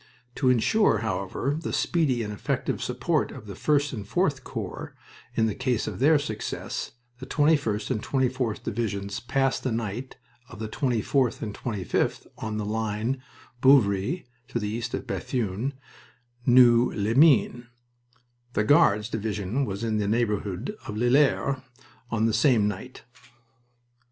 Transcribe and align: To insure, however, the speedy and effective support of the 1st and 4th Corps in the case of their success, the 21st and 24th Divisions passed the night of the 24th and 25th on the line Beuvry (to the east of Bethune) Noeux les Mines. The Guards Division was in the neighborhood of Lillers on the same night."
To 0.37 0.49
insure, 0.49 0.97
however, 1.05 1.55
the 1.61 1.71
speedy 1.71 2.23
and 2.23 2.33
effective 2.33 2.81
support 2.81 3.29
of 3.31 3.45
the 3.45 3.53
1st 3.53 3.93
and 3.93 4.03
4th 4.03 4.43
Corps 4.43 4.95
in 5.35 5.45
the 5.45 5.53
case 5.53 5.85
of 5.85 5.99
their 5.99 6.17
success, 6.17 6.93
the 7.19 7.27
21st 7.27 7.91
and 7.91 8.01
24th 8.01 8.63
Divisions 8.63 9.19
passed 9.19 9.61
the 9.61 9.71
night 9.71 10.17
of 10.49 10.57
the 10.57 10.67
24th 10.67 11.43
and 11.43 11.53
25th 11.53 12.25
on 12.39 12.57
the 12.57 12.65
line 12.65 13.21
Beuvry 13.61 14.25
(to 14.47 14.57
the 14.57 14.69
east 14.69 14.95
of 14.95 15.05
Bethune) 15.05 15.75
Noeux 16.47 16.91
les 16.95 17.13
Mines. 17.13 17.65
The 18.53 18.63
Guards 18.63 19.07
Division 19.07 19.65
was 19.65 19.83
in 19.83 19.99
the 19.99 20.07
neighborhood 20.07 20.75
of 20.87 20.95
Lillers 20.95 21.61
on 22.09 22.25
the 22.25 22.33
same 22.33 22.67
night." 22.67 23.03